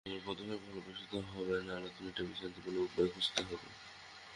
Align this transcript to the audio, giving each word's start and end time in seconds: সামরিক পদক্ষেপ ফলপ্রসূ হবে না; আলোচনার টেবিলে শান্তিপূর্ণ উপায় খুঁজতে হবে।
সামরিক 0.03 0.23
পদক্ষেপ 0.27 0.59
ফলপ্রসূ 0.65 1.17
হবে 1.29 1.55
না; 1.67 1.73
আলোচনার 1.79 2.13
টেবিলে 2.15 2.39
শান্তিপূর্ণ 2.39 2.77
উপায় 2.79 3.09
খুঁজতে 3.13 3.41
হবে। 3.43 3.67